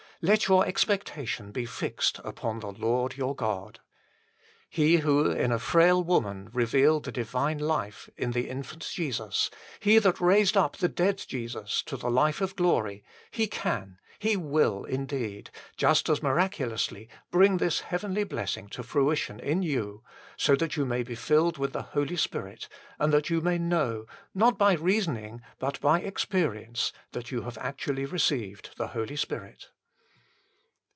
Let 0.23 0.47
your 0.47 0.63
expectation 0.67 1.51
be 1.51 1.65
fixed 1.65 2.19
upon 2.19 2.59
the 2.59 2.71
Lord 2.71 3.17
your 3.17 3.33
God. 3.35 3.79
He 4.69 4.97
who 4.97 5.31
in 5.31 5.51
a 5.51 5.57
frail 5.57 6.03
woman 6.03 6.51
revealed 6.53 7.05
the 7.05 7.11
divine 7.11 7.57
life 7.57 8.07
in 8.17 8.29
the 8.29 8.47
Infant 8.47 8.87
Jesus, 8.93 9.49
He 9.79 9.97
that 9.97 10.21
raised 10.21 10.55
up 10.55 10.77
the 10.77 10.87
dead 10.89 11.17
Jesus 11.27 11.81
to 11.87 11.97
the 11.97 12.11
life 12.11 12.39
of 12.39 12.55
glory, 12.55 13.03
He 13.31 13.47
can 13.47 13.97
He 14.19 14.37
will, 14.37 14.83
indeed 14.83 15.49
just 15.75 16.07
as 16.07 16.21
miraculously 16.21 17.09
bring 17.31 17.57
this 17.57 17.79
heavenly 17.79 18.23
blessing 18.23 18.69
to 18.69 18.83
fruition 18.83 19.39
in 19.39 19.63
you, 19.63 20.03
so 20.37 20.55
that 20.55 20.77
you 20.77 20.85
may 20.85 21.01
be 21.01 21.15
filled 21.15 21.57
with 21.57 21.73
the 21.73 21.81
Holy 21.81 22.15
Spirit 22.15 22.67
and 22.99 23.11
that 23.11 23.31
you 23.31 23.41
may 23.41 23.57
know, 23.57 24.05
not 24.35 24.55
by 24.59 24.73
reasoning 24.73 25.41
but 25.57 25.79
by 25.81 25.99
experi 25.99 26.67
ence, 26.67 26.93
that 27.11 27.31
you 27.31 27.41
have 27.41 27.57
actually 27.57 28.05
received 28.05 28.75
the 28.77 28.89
Holy 28.89 29.15
Spirit. 29.15 29.69